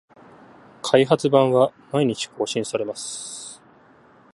[0.81, 3.61] 開発版は毎日更新されます